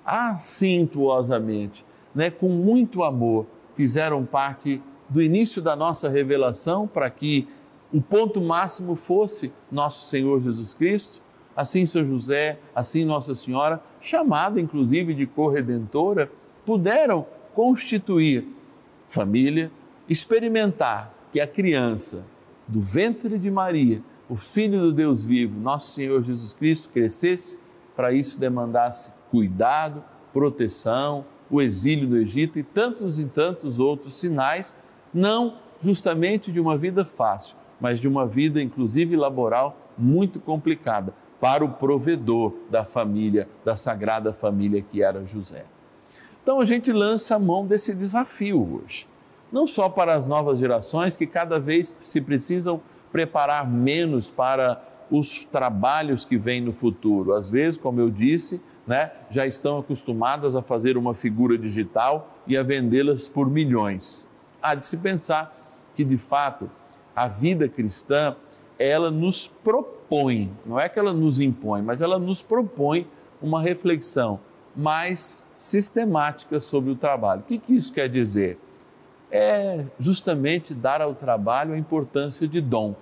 acintuosamente, 0.05 1.86
né, 2.13 2.29
com 2.29 2.50
muito 2.50 3.03
amor, 3.03 3.45
fizeram 3.75 4.25
parte 4.25 4.81
do 5.09 5.21
início 5.21 5.62
da 5.62 5.75
nossa 5.75 6.09
revelação 6.09 6.88
para 6.88 7.09
que 7.09 7.47
o 7.93 8.01
ponto 8.01 8.41
máximo 8.41 8.95
fosse 8.95 9.53
nosso 9.71 10.05
Senhor 10.05 10.41
Jesus 10.41 10.74
Cristo. 10.74 11.21
Assim, 11.55 11.86
São 11.86 12.05
José, 12.05 12.59
assim 12.75 13.03
Nossa 13.05 13.33
Senhora, 13.33 13.81
chamada 14.00 14.59
inclusive 14.59 15.13
de 15.13 15.25
corredentora, 15.25 16.29
puderam 16.65 17.25
constituir 17.57 18.47
família, 19.07 19.71
experimentar 20.07 21.11
que 21.33 21.39
a 21.39 21.47
criança 21.47 22.23
do 22.67 22.79
ventre 22.79 23.39
de 23.39 23.49
Maria, 23.49 24.03
o 24.29 24.35
Filho 24.35 24.79
do 24.79 24.93
Deus 24.93 25.25
vivo, 25.25 25.59
nosso 25.59 25.91
Senhor 25.91 26.21
Jesus 26.21 26.53
Cristo, 26.53 26.93
crescesse, 26.93 27.59
para 27.95 28.13
isso 28.13 28.39
demandasse 28.39 29.11
cuidado, 29.31 30.03
proteção, 30.31 31.25
o 31.49 31.59
exílio 31.59 32.07
do 32.07 32.17
Egito 32.17 32.59
e 32.59 32.63
tantos 32.63 33.17
e 33.17 33.25
tantos 33.25 33.79
outros 33.79 34.19
sinais, 34.19 34.77
não 35.11 35.57
justamente 35.81 36.51
de 36.51 36.59
uma 36.59 36.77
vida 36.77 37.03
fácil, 37.03 37.57
mas 37.81 37.99
de 37.99 38.07
uma 38.07 38.27
vida, 38.27 38.61
inclusive 38.61 39.15
laboral, 39.15 39.75
muito 39.97 40.39
complicada 40.39 41.11
para 41.41 41.65
o 41.65 41.69
provedor 41.69 42.53
da 42.69 42.85
família, 42.85 43.49
da 43.65 43.75
sagrada 43.75 44.31
família 44.31 44.79
que 44.79 45.01
era 45.01 45.25
José. 45.25 45.65
Então 46.48 46.62
a 46.62 46.66
gente 46.66 46.94
lança 46.94 47.36
a 47.36 47.39
mão 47.39 47.68
desse 47.68 47.94
desafio 47.94 48.82
hoje, 48.82 49.06
não 49.51 49.68
só 49.68 49.89
para 49.89 50.16
as 50.16 50.25
novas 50.25 50.60
gerações 50.60 51.13
que 51.13 51.27
cada 51.27 51.60
vez 51.60 51.94
se 52.00 52.22
precisam 52.22 52.80
preparar 53.12 53.70
menos 53.70 54.32
para 54.32 54.82
os 55.12 55.44
trabalhos 55.44 56.24
que 56.24 56.38
vêm 56.38 56.62
no 56.62 56.72
futuro. 56.72 57.34
Às 57.34 57.50
vezes, 57.50 57.77
como 57.77 58.00
eu 58.00 58.10
disse, 58.10 58.62
né, 58.88 59.12
já 59.30 59.46
estão 59.46 59.77
acostumadas 59.77 60.56
a 60.56 60.62
fazer 60.62 60.96
uma 60.96 61.13
figura 61.13 61.58
digital 61.58 62.34
e 62.48 62.56
a 62.56 62.63
vendê-las 62.63 63.27
por 63.27 63.50
milhões. 63.50 64.30
Há 64.62 64.74
de 64.74 64.86
se 64.86 64.96
pensar 64.96 65.54
que, 65.96 66.06
de 66.06 66.18
fato, 66.18 66.72
a 67.13 67.27
vida 67.27 67.68
cristã, 67.68 68.38
ela 68.80 69.12
nos 69.12 69.50
propõe, 69.50 70.50
não 70.66 70.80
é 70.80 70.88
que 70.88 70.98
ela 70.98 71.12
nos 71.12 71.42
impõe, 71.42 71.82
mas 71.82 72.01
ela 72.01 72.18
nos 72.18 72.42
propõe 72.42 73.06
uma 73.42 73.62
reflexão 73.62 74.39
mais 74.77 75.46
sistemática 75.55 76.60
sobre 76.60 76.91
o 76.91 76.96
trabalho. 76.96 77.41
O 77.41 77.43
que, 77.43 77.57
que 77.57 77.75
isso 77.75 77.91
quer 77.91 78.07
dizer? 78.07 78.60
É 79.31 79.84
justamente 79.98 80.74
dar 80.74 81.01
ao 81.01 81.15
trabalho 81.15 81.74
a 81.74 81.77
importância 81.77 82.48
de 82.48 82.62
dom 82.62 82.96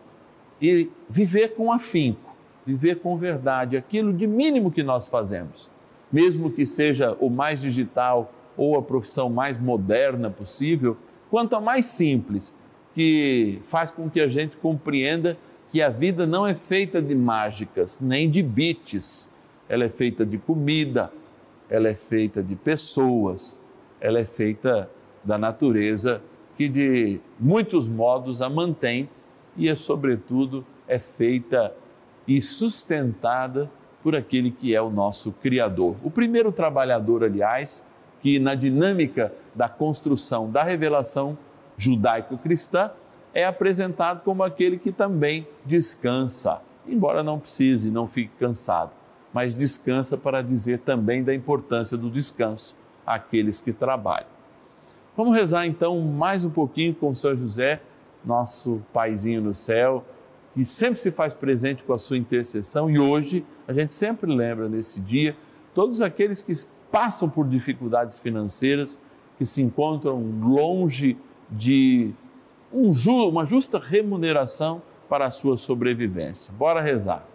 e 0.61 0.89
viver 1.09 1.49
com 1.49 1.71
afinco, 1.71 2.33
viver 2.65 2.99
com 2.99 3.17
verdade, 3.17 3.75
aquilo 3.75 4.13
de 4.13 4.25
mínimo 4.25 4.71
que 4.71 4.81
nós 4.81 5.07
fazemos, 5.07 5.69
mesmo 6.11 6.49
que 6.49 6.65
seja 6.65 7.15
o 7.19 7.29
mais 7.29 7.61
digital 7.61 8.31
ou 8.55 8.77
a 8.77 8.81
profissão 8.81 9.29
mais 9.29 9.59
moderna 9.59 10.29
possível, 10.29 10.97
quanto 11.29 11.55
a 11.55 11.61
mais 11.61 11.85
simples, 11.85 12.55
que 12.93 13.59
faz 13.63 13.91
com 13.91 14.09
que 14.09 14.21
a 14.21 14.29
gente 14.29 14.55
compreenda 14.55 15.37
que 15.69 15.81
a 15.81 15.89
vida 15.89 16.25
não 16.25 16.47
é 16.47 16.55
feita 16.55 17.01
de 17.01 17.13
mágicas, 17.13 17.99
nem 17.99 18.29
de 18.29 18.41
bits, 18.41 19.29
ela 19.67 19.83
é 19.83 19.89
feita 19.89 20.25
de 20.25 20.37
comida, 20.37 21.11
ela 21.69 21.87
é 21.87 21.95
feita 21.95 22.43
de 22.43 22.55
pessoas, 22.55 23.61
ela 23.99 24.19
é 24.19 24.25
feita 24.25 24.89
da 25.23 25.37
natureza 25.37 26.21
que 26.55 26.69
de 26.69 27.19
muitos 27.39 27.89
modos 27.89 28.41
a 28.41 28.49
mantém 28.49 29.09
e 29.57 29.67
é 29.67 29.75
sobretudo 29.75 30.65
é 30.87 30.99
feita 30.99 31.73
e 32.27 32.41
sustentada 32.41 33.69
por 34.03 34.15
aquele 34.15 34.51
que 34.51 34.75
é 34.75 34.81
o 34.81 34.89
nosso 34.89 35.31
criador. 35.31 35.95
O 36.03 36.11
primeiro 36.11 36.51
trabalhador, 36.51 37.23
aliás, 37.23 37.85
que 38.21 38.39
na 38.39 38.53
dinâmica 38.53 39.33
da 39.53 39.67
construção 39.67 40.49
da 40.49 40.63
revelação 40.63 41.37
judaico-cristã 41.77 42.91
é 43.33 43.45
apresentado 43.45 44.23
como 44.23 44.43
aquele 44.43 44.77
que 44.77 44.91
também 44.91 45.47
descansa, 45.65 46.61
embora 46.87 47.23
não 47.23 47.39
precise, 47.39 47.91
não 47.91 48.07
fique 48.07 48.31
cansado 48.39 48.91
mas 49.35 49.53
descansa 49.53 50.15
para 50.15 50.41
dizer 50.41 50.79
também 50.79 51.21
da 51.21 51.35
importância 51.35 51.97
do 51.97 52.09
descanso 52.09 52.73
àqueles 53.05 53.59
que 53.59 53.73
trabalham. 53.73 54.29
Vamos 55.17 55.35
rezar 55.35 55.67
então 55.67 55.99
mais 55.99 56.45
um 56.45 56.49
pouquinho 56.49 56.95
com 56.95 57.13
São 57.13 57.35
José, 57.35 57.81
nosso 58.23 58.81
paizinho 58.93 59.41
no 59.41 59.53
céu, 59.53 60.05
que 60.53 60.63
sempre 60.63 61.01
se 61.01 61.11
faz 61.11 61.33
presente 61.33 61.83
com 61.83 61.91
a 61.91 61.97
sua 61.97 62.17
intercessão 62.17 62.89
e 62.89 62.97
hoje 62.97 63.45
a 63.67 63.73
gente 63.73 63.93
sempre 63.93 64.33
lembra 64.33 64.69
nesse 64.69 65.01
dia 65.01 65.35
todos 65.73 66.01
aqueles 66.01 66.41
que 66.41 66.53
passam 66.89 67.29
por 67.29 67.45
dificuldades 67.45 68.17
financeiras, 68.17 68.97
que 69.37 69.45
se 69.45 69.61
encontram 69.61 70.23
longe 70.43 71.17
de 71.51 72.13
um, 72.71 72.91
uma 73.27 73.45
justa 73.45 73.79
remuneração 73.79 74.81
para 75.09 75.25
a 75.25 75.29
sua 75.29 75.57
sobrevivência. 75.57 76.53
Bora 76.53 76.79
rezar. 76.79 77.34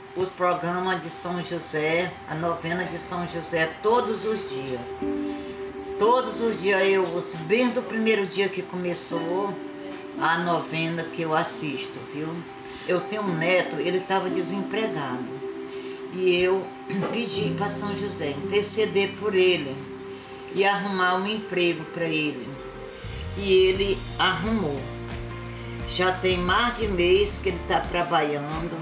os 0.21 0.29
programas 0.29 1.01
de 1.01 1.09
São 1.09 1.41
José, 1.41 2.11
a 2.29 2.35
novena 2.35 2.85
de 2.85 2.99
São 2.99 3.27
José, 3.27 3.71
todos 3.81 4.25
os 4.27 4.51
dias. 4.51 4.79
Todos 5.97 6.41
os 6.41 6.61
dias 6.61 6.83
eu 6.83 7.05
bem 7.47 7.69
do 7.69 7.81
primeiro 7.81 8.27
dia 8.27 8.47
que 8.47 8.61
começou 8.61 9.53
a 10.19 10.37
novena 10.37 11.03
que 11.03 11.23
eu 11.23 11.35
assisto, 11.35 11.99
viu? 12.13 12.29
Eu 12.87 13.01
tenho 13.01 13.23
um 13.23 13.35
neto, 13.35 13.77
ele 13.79 13.97
estava 13.97 14.29
desempregado. 14.29 15.25
E 16.13 16.35
eu 16.35 16.63
pedi 17.11 17.55
para 17.57 17.67
São 17.67 17.95
José 17.95 18.31
interceder 18.31 19.13
por 19.17 19.33
ele 19.33 19.75
e 20.53 20.63
arrumar 20.63 21.15
um 21.15 21.25
emprego 21.25 21.83
para 21.85 22.05
ele. 22.05 22.47
E 23.37 23.51
ele 23.51 23.97
arrumou. 24.19 24.79
Já 25.87 26.11
tem 26.11 26.37
mais 26.37 26.77
de 26.77 26.87
mês 26.87 27.39
que 27.39 27.49
ele 27.49 27.57
está 27.57 27.79
trabalhando 27.79 28.77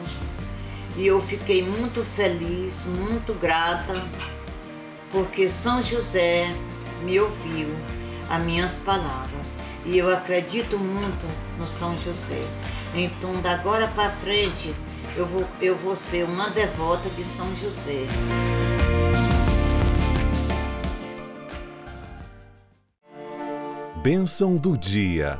e 1.00 1.08
eu 1.08 1.22
fiquei 1.22 1.64
muito 1.64 2.04
feliz, 2.04 2.86
muito 2.86 3.34
grata, 3.34 4.06
porque 5.10 5.50
São 5.50 5.82
José 5.82 6.54
me 7.04 7.18
ouviu 7.18 7.70
as 8.30 8.42
minhas 8.44 8.78
palavras 8.80 9.40
e 9.86 9.98
eu 9.98 10.10
acredito 10.10 10.78
muito 10.78 11.26
no 11.58 11.66
São 11.66 11.98
José. 11.98 12.42
Então, 12.94 13.42
da 13.42 13.54
agora 13.54 13.88
para 13.88 14.10
frente, 14.10 14.76
eu 15.16 15.26
vou, 15.26 15.46
eu 15.62 15.74
vou 15.74 15.96
ser 15.96 16.26
uma 16.26 16.50
devota 16.50 17.10
de 17.12 17.24
São 17.24 17.56
José. 17.56 18.06
Bênção 24.04 24.58
do 24.58 24.78
dia. 24.78 25.40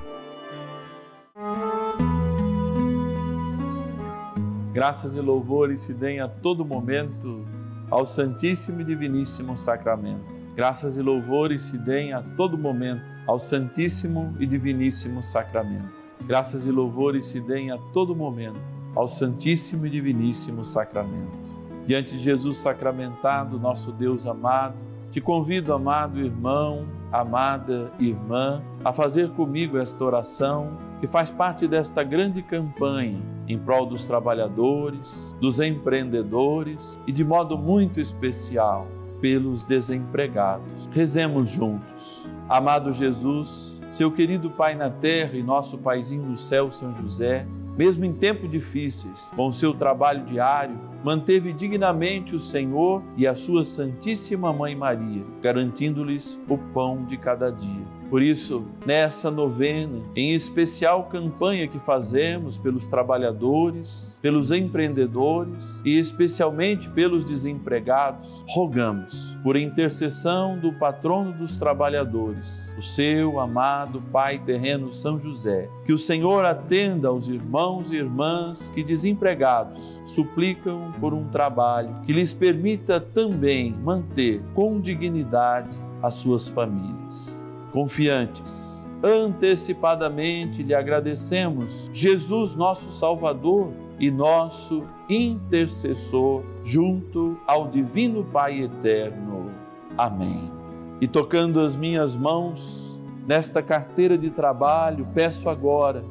Graças 4.80 5.14
e 5.14 5.20
louvores 5.20 5.82
se 5.82 5.94
deem 5.94 6.22
a 6.22 6.28
todo 6.30 6.64
momento 6.64 7.46
ao 7.92 8.06
Santíssimo 8.06 8.80
e 8.80 8.86
Diviníssimo 8.86 9.58
Sacramento. 9.58 10.24
Graças 10.56 10.96
e 10.96 11.02
louvores 11.02 11.64
se 11.64 11.78
deem 11.78 12.14
a 12.14 12.22
todo 12.22 12.58
momento 12.58 13.04
ao 13.28 13.38
Santíssimo 13.38 14.34
e 14.40 14.46
Diviníssimo 14.46 15.22
Sacramento. 15.22 15.90
Graças 16.26 16.66
e 16.66 16.72
louvores 16.72 17.26
se 17.26 17.42
deem 17.42 17.72
a 17.72 17.78
todo 17.92 18.16
momento 18.16 18.62
ao 18.96 19.06
Santíssimo 19.06 19.86
e 19.86 19.90
Diviníssimo 19.90 20.64
Sacramento. 20.64 21.54
Diante 21.86 22.14
de 22.14 22.20
Jesus 22.20 22.60
sacramentado, 22.60 23.60
nosso 23.60 23.92
Deus 23.92 24.26
amado, 24.26 24.76
te 25.12 25.20
convido, 25.20 25.74
amado 25.74 26.22
irmão, 26.22 26.88
amada 27.12 27.92
irmã, 28.00 28.64
a 28.86 28.94
fazer 28.94 29.30
comigo 29.32 29.78
esta 29.78 30.06
oração 30.06 30.78
que 31.02 31.06
faz 31.06 31.30
parte 31.30 31.68
desta 31.68 32.02
grande 32.02 32.42
campanha 32.42 33.39
em 33.50 33.58
prol 33.58 33.88
dos 33.88 34.06
trabalhadores, 34.06 35.36
dos 35.42 35.60
empreendedores 35.60 36.98
e, 37.08 37.12
de 37.12 37.26
modo 37.26 37.58
muito 37.58 38.00
especial, 38.00 38.88
pelos 39.20 39.64
desempregados. 39.64 40.88
Rezemos 40.94 41.50
juntos. 41.50 42.28
Amado 42.48 42.94
Jesus, 42.94 43.82
seu 43.90 44.12
querido 44.12 44.52
Pai 44.52 44.76
na 44.76 44.90
terra 44.90 45.36
e 45.36 45.44
nosso 45.44 45.80
Paizinho 45.80 46.24
no 46.24 46.36
céu, 46.36 46.70
São 46.70 46.94
José, 46.96 47.46
mesmo 47.76 48.06
em 48.06 48.14
tempos 48.14 48.50
difíceis, 48.52 49.32
com 49.36 49.52
seu 49.52 49.74
trabalho 49.74 50.24
diário, 50.26 50.78
manteve 51.04 51.54
dignamente 51.54 52.36
o 52.36 52.40
Senhor 52.40 53.02
e 53.16 53.28
a 53.28 53.36
sua 53.36 53.64
Santíssima 53.64 54.52
Mãe 54.54 54.76
Maria, 54.76 55.24
garantindo-lhes 55.42 56.40
o 56.48 56.58
pão 56.58 57.06
de 57.06 57.18
cada 57.18 57.50
dia. 57.52 58.00
Por 58.10 58.24
isso, 58.24 58.66
nessa 58.88 59.30
novena, 59.30 60.02
em 60.16 60.34
especial 60.34 61.04
campanha 61.04 61.68
que 61.68 61.78
fazemos 61.78 62.58
pelos 62.58 62.88
trabalhadores, 62.88 64.18
pelos 64.20 64.52
empreendedores 64.52 65.82
e 65.86 65.98
especialmente 66.00 66.90
pelos 66.90 67.24
desempregados, 67.24 68.44
rogamos 68.50 69.38
por 69.44 69.56
intercessão 69.56 70.58
do 70.58 70.74
patrono 70.74 71.32
dos 71.34 71.60
trabalhadores, 71.60 72.76
o 72.80 72.82
seu 72.82 73.40
amado 73.40 74.02
Pai 74.12 74.40
terreno 74.40 74.92
São 74.92 75.20
José, 75.20 75.70
que 75.86 75.94
o 75.94 75.98
Senhor 75.98 76.44
atenda 76.46 77.10
aos 77.10 77.28
irmãos 77.28 77.92
e 77.92 77.98
irmãs 77.98 78.70
que 78.74 78.84
desempregados 78.84 80.02
suplicam 80.08 80.89
por 81.00 81.14
um 81.14 81.26
trabalho 81.26 81.96
que 82.06 82.14
lhes 82.14 82.34
permita 82.34 83.00
também 83.00 83.74
manter 83.74 84.42
com 84.54 84.80
dignidade 84.80 85.80
as 86.02 86.16
suas 86.16 86.48
famílias 86.48 87.46
confiantes. 87.72 88.86
Antecipadamente 89.04 90.62
lhe 90.64 90.74
agradecemos, 90.74 91.90
Jesus, 91.94 92.56
nosso 92.56 92.92
Salvador 92.92 93.72
e 94.00 94.12
nosso 94.12 94.84
intercessor, 95.10 96.44
junto 96.64 97.38
ao 97.48 97.68
Divino 97.68 98.24
Pai 98.26 98.62
Eterno. 98.62 99.52
Amém. 99.98 100.52
E 101.00 101.08
tocando 101.08 101.62
as 101.62 101.78
minhas 101.78 102.18
mãos 102.18 103.00
nesta 103.26 103.62
carteira 103.62 104.18
de 104.18 104.30
trabalho, 104.30 105.08
peço 105.14 105.50
agora 105.50 106.04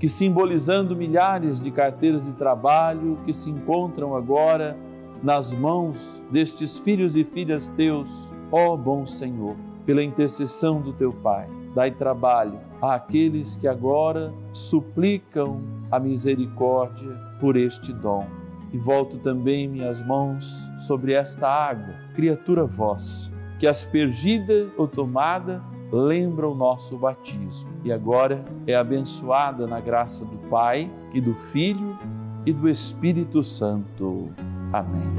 que, 0.00 0.08
simbolizando 0.08 0.96
milhares 0.96 1.60
de 1.60 1.70
carteiras 1.70 2.24
de 2.24 2.32
trabalho 2.32 3.18
que 3.22 3.34
se 3.34 3.50
encontram 3.50 4.16
agora 4.16 4.74
nas 5.22 5.52
mãos 5.52 6.22
destes 6.30 6.78
filhos 6.78 7.14
e 7.16 7.22
filhas 7.22 7.68
teus, 7.68 8.32
ó 8.50 8.74
bom 8.78 9.04
Senhor, 9.04 9.54
pela 9.84 10.02
intercessão 10.02 10.80
do 10.80 10.94
teu 10.94 11.12
Pai. 11.12 11.46
Dai 11.74 11.90
trabalho 11.90 12.58
àqueles 12.80 13.56
que 13.56 13.68
agora 13.68 14.32
suplicam 14.52 15.60
a 15.90 16.00
misericórdia 16.00 17.14
por 17.38 17.54
este 17.54 17.92
dom. 17.92 18.26
E 18.72 18.78
volto 18.78 19.18
também 19.18 19.68
minhas 19.68 20.00
mãos 20.00 20.70
sobre 20.78 21.12
esta 21.12 21.46
água, 21.46 21.94
criatura 22.14 22.64
vossa, 22.64 23.30
que 23.58 23.66
aspergida 23.66 24.68
ou 24.78 24.88
tomada 24.88 25.62
lembra 25.92 26.48
o 26.48 26.54
nosso 26.54 26.96
batismo 26.96 27.70
e 27.84 27.92
agora 27.92 28.44
é 28.66 28.74
abençoada 28.74 29.66
na 29.66 29.80
graça 29.80 30.24
do 30.24 30.38
Pai 30.48 30.90
e 31.12 31.20
do 31.20 31.34
Filho 31.34 31.98
e 32.46 32.52
do 32.52 32.68
Espírito 32.68 33.42
Santo. 33.42 34.30
Amém. 34.72 35.10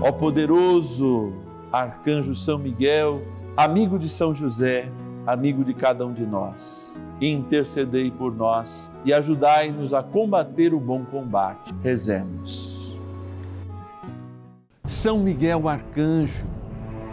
Ó 0.00 0.12
poderoso 0.12 1.32
arcanjo 1.72 2.34
São 2.34 2.58
Miguel, 2.58 3.22
amigo 3.56 3.98
de 3.98 4.08
São 4.08 4.34
José, 4.34 4.90
amigo 5.28 5.62
de 5.62 5.74
cada 5.74 6.06
um 6.06 6.14
de 6.14 6.24
nós, 6.24 6.98
intercedei 7.20 8.10
por 8.10 8.34
nós 8.34 8.90
e 9.04 9.12
ajudai-nos 9.12 9.92
a 9.92 10.02
combater 10.02 10.72
o 10.72 10.80
bom 10.80 11.04
combate. 11.04 11.70
Rezemos. 11.82 12.98
São 14.86 15.18
Miguel 15.18 15.68
arcanjo, 15.68 16.46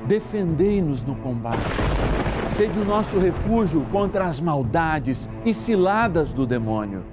defendei-nos 0.07 1.03
no 1.03 1.13
combate. 1.15 1.77
Sede 2.47 2.79
o 2.79 2.85
nosso 2.85 3.19
refúgio 3.19 3.85
contra 3.91 4.25
as 4.27 4.39
maldades 4.39 5.27
e 5.43 5.53
ciladas 5.53 6.31
do 6.31 6.45
demônio. 6.45 7.03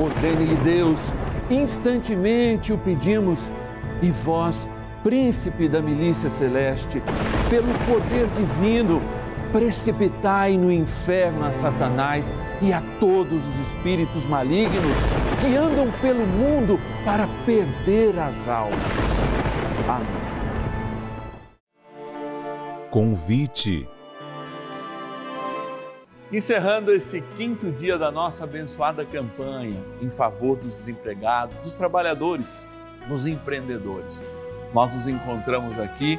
Ordene-lhe 0.00 0.56
Deus, 0.56 1.14
instantemente 1.48 2.72
o 2.72 2.78
pedimos, 2.78 3.48
e 4.02 4.10
vós, 4.10 4.68
príncipe 5.04 5.68
da 5.68 5.80
milícia 5.80 6.28
celeste, 6.28 7.00
pelo 7.48 7.72
poder 7.86 8.26
divino, 8.30 9.00
precipitai 9.52 10.56
no 10.56 10.72
inferno 10.72 11.44
a 11.44 11.52
Satanás 11.52 12.34
e 12.60 12.72
a 12.72 12.82
todos 12.98 13.46
os 13.46 13.58
espíritos 13.58 14.26
malignos 14.26 14.96
que 15.40 15.54
andam 15.56 15.90
pelo 16.00 16.26
mundo 16.26 16.80
para 17.04 17.28
perder 17.44 18.18
as 18.18 18.48
almas. 18.48 19.30
Amém. 19.88 20.22
Convite. 22.90 23.88
Encerrando 26.32 26.92
esse 26.92 27.20
quinto 27.36 27.70
dia 27.70 27.98
da 27.98 28.10
nossa 28.10 28.44
abençoada 28.44 29.04
campanha 29.04 29.78
em 30.00 30.08
favor 30.08 30.56
dos 30.56 30.78
desempregados, 30.78 31.58
dos 31.60 31.74
trabalhadores, 31.74 32.66
dos 33.06 33.26
empreendedores, 33.26 34.22
nós 34.72 34.94
nos 34.94 35.06
encontramos 35.06 35.78
aqui 35.78 36.18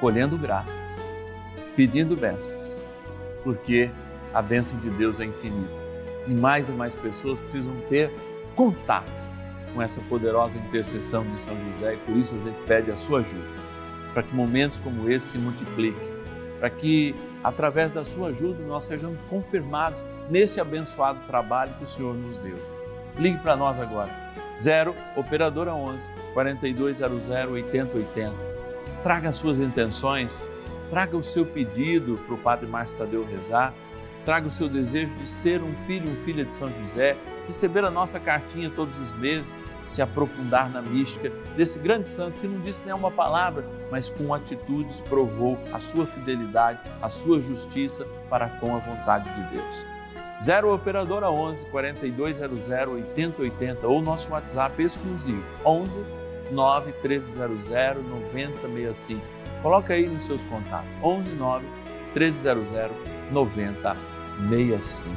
colhendo 0.00 0.36
graças, 0.36 1.10
pedindo 1.78 2.16
bênçãos, 2.16 2.76
porque 3.44 3.88
a 4.34 4.42
bênção 4.42 4.76
de 4.80 4.90
Deus 4.90 5.20
é 5.20 5.26
infinita 5.26 5.70
e 6.26 6.34
mais 6.34 6.68
e 6.68 6.72
mais 6.72 6.96
pessoas 6.96 7.38
precisam 7.38 7.72
ter 7.88 8.12
contato 8.56 9.28
com 9.72 9.80
essa 9.80 10.00
poderosa 10.08 10.58
intercessão 10.58 11.22
de 11.30 11.38
São 11.38 11.56
José 11.70 11.94
e 11.94 11.96
por 11.98 12.16
isso 12.16 12.34
a 12.34 12.38
gente 12.40 12.60
pede 12.66 12.90
a 12.90 12.96
sua 12.96 13.20
ajuda, 13.20 13.46
para 14.12 14.24
que 14.24 14.34
momentos 14.34 14.78
como 14.78 15.08
esse 15.08 15.26
se 15.28 15.38
multipliquem, 15.38 16.12
para 16.58 16.68
que 16.68 17.14
através 17.44 17.92
da 17.92 18.04
sua 18.04 18.30
ajuda, 18.30 18.60
nós 18.64 18.82
sejamos 18.82 19.22
confirmados 19.22 20.02
nesse 20.28 20.60
abençoado 20.60 21.20
trabalho 21.28 21.72
que 21.74 21.84
o 21.84 21.86
Senhor 21.86 22.12
nos 22.12 22.38
deu. 22.38 22.58
Ligue 23.16 23.38
para 23.38 23.56
nós 23.56 23.78
agora. 23.78 24.10
0 24.60 24.92
Operadora 25.14 25.72
11 25.72 26.10
4200 26.34 27.28
8080. 27.28 28.32
Traga 29.04 29.28
as 29.28 29.36
suas 29.36 29.60
intenções, 29.60 30.48
traga 30.90 31.16
o 31.16 31.24
seu 31.24 31.44
pedido 31.44 32.18
para 32.26 32.34
o 32.34 32.38
Padre 32.38 32.66
Márcio 32.66 32.98
Tadeu 32.98 33.24
rezar, 33.24 33.74
traga 34.24 34.46
o 34.46 34.50
seu 34.50 34.68
desejo 34.68 35.14
de 35.16 35.28
ser 35.28 35.62
um 35.62 35.74
filho, 35.86 36.08
uma 36.08 36.20
filha 36.20 36.44
de 36.44 36.54
São 36.54 36.68
José, 36.80 37.16
receber 37.46 37.84
a 37.84 37.90
nossa 37.90 38.20
cartinha 38.20 38.70
todos 38.70 38.98
os 38.98 39.12
meses 39.14 39.56
se 39.88 40.02
aprofundar 40.02 40.70
na 40.70 40.82
mística 40.82 41.30
desse 41.56 41.78
grande 41.78 42.08
santo 42.08 42.38
que 42.40 42.46
não 42.46 42.60
disse 42.60 42.84
nenhuma 42.84 43.10
palavra, 43.10 43.64
mas 43.90 44.10
com 44.10 44.34
atitudes 44.34 45.00
provou 45.00 45.58
a 45.72 45.80
sua 45.80 46.06
fidelidade, 46.06 46.78
a 47.00 47.08
sua 47.08 47.40
justiça 47.40 48.06
para 48.28 48.48
com 48.48 48.76
a 48.76 48.78
vontade 48.78 49.32
de 49.34 49.56
Deus. 49.56 49.86
0 50.42 50.74
Operadora 50.74 51.30
11 51.30 51.66
4200 51.66 52.68
8080 52.68 53.86
ou 53.88 54.00
nosso 54.00 54.30
WhatsApp 54.30 54.80
exclusivo 54.82 55.42
11 55.64 56.04
9 56.52 56.92
1300 57.02 57.68
9065. 58.04 59.20
Coloca 59.62 59.94
aí 59.94 60.06
nos 60.06 60.24
seus 60.24 60.44
contatos 60.44 60.98
11 61.02 61.30
9 61.30 61.66
1300 62.14 62.68
9065. 63.30 65.14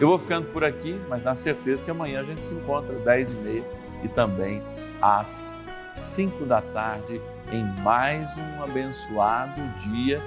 Eu 0.00 0.08
vou 0.08 0.18
ficando 0.18 0.46
por 0.46 0.64
aqui, 0.64 0.98
mas 1.08 1.22
na 1.22 1.34
certeza 1.34 1.84
que 1.84 1.90
amanhã 1.90 2.20
a 2.20 2.24
gente 2.24 2.44
se 2.44 2.54
encontra 2.54 2.94
às 2.96 3.02
10h30 3.02 3.62
e 4.02 4.08
também 4.08 4.62
às 5.02 5.56
5 5.94 6.46
da 6.46 6.62
tarde 6.62 7.20
em 7.52 7.64
mais 7.82 8.36
um 8.36 8.62
abençoado 8.62 9.60
dia 9.80 10.20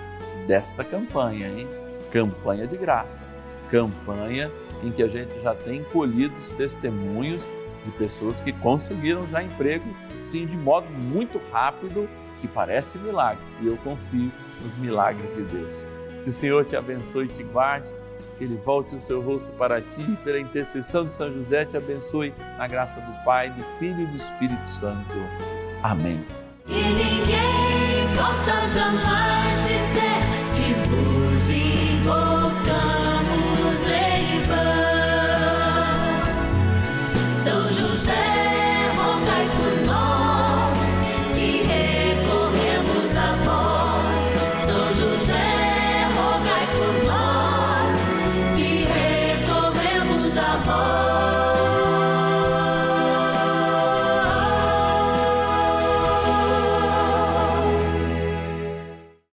desta 0.46 0.84
campanha, 0.84 1.48
hein? 1.48 1.68
Campanha 2.12 2.68
de 2.68 2.78
graça. 2.78 3.26
Campanha 3.72 4.52
em 4.84 4.92
que 4.92 5.02
a 5.02 5.08
gente 5.08 5.40
já 5.40 5.56
tem 5.56 5.84
colhido 5.86 6.36
os 6.36 6.52
testemunhos 6.52 7.50
de 7.84 7.92
pessoas 7.92 8.40
que 8.40 8.54
conseguiram 8.54 9.28
já 9.28 9.42
emprego, 9.42 9.86
sim, 10.22 10.46
de 10.46 10.56
modo 10.56 10.88
muito 10.90 11.42
rápido, 11.52 12.08
que 12.44 12.48
parece 12.50 12.98
milagre. 12.98 13.42
E 13.62 13.68
eu 13.68 13.78
confio 13.78 14.30
nos 14.62 14.76
milagres 14.76 15.32
de 15.32 15.44
Deus. 15.44 15.86
Que 16.24 16.30
o 16.30 16.32
Senhor 16.32 16.66
te 16.66 16.76
abençoe 16.76 17.26
e 17.26 17.30
te 17.30 17.42
guarde 17.42 17.94
que 18.38 18.44
Ele 18.44 18.58
volte 18.58 18.96
o 18.96 19.02
seu 19.02 19.22
rosto 19.22 19.50
para 19.54 19.80
ti 19.80 20.02
e, 20.02 20.18
pela 20.18 20.40
intercessão 20.40 21.06
de 21.06 21.16
São 21.16 21.32
José, 21.34 21.64
te 21.64 21.78
abençoe 21.78 22.34
na 22.58 22.68
graça 22.68 23.00
do 23.00 23.24
Pai, 23.24 23.50
do 23.50 23.64
Filho 23.78 24.02
e 24.02 24.06
do 24.08 24.16
Espírito 24.18 24.70
Santo. 24.70 25.14
Amém. 25.82 26.26
E 26.68 26.74
ninguém 26.74 28.18
possa 28.18 28.52
jamais 28.68 29.63